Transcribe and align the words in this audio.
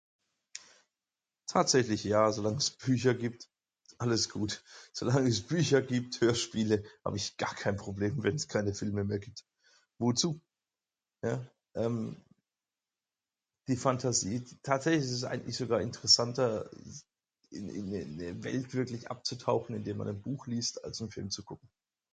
Tatsächlich 1.45 2.03
ja, 2.03 2.31
solang 2.31 2.55
es 2.55 2.71
Bücher 2.91 3.13
gibt 3.13 3.47
alles 3.99 4.29
gut. 4.29 4.63
Solang 4.93 5.27
es 5.27 5.41
Bücher 5.41 5.81
gibt, 5.83 6.19
Hörspiele, 6.21 6.83
hab 7.05 7.15
ich 7.15 7.37
gar 7.37 7.53
kein 7.53 7.75
Problem 7.75 8.15
mit 8.15 8.23
wenns 8.23 8.47
keine 8.47 8.73
Filme 8.73 9.03
mehr 9.03 9.19
gibt. 9.19 9.45
Wozu? 9.99 10.41
Ja 11.23 11.45
ehm. 11.75 12.15
Die 13.67 13.77
Fantasy, 13.77 14.43
tatsächlich 14.63 15.05
ist 15.05 15.11
es 15.11 15.23
eigentlich 15.23 15.55
sogar 15.55 15.81
interessanter 15.81 16.69
in 17.51 17.69
in 17.69 17.93
in 17.93 18.21
eine 18.21 18.43
Welt 18.43 18.73
wirklich 18.73 19.11
abzutauchen 19.11 19.75
indem 19.75 19.97
man 19.97 20.07
ein 20.07 20.21
Buch 20.21 20.47
liest 20.47 20.83
als 20.83 20.99
nen 20.99 21.11
Film 21.11 21.29
zu 21.29 21.43
gucken. 21.43 21.69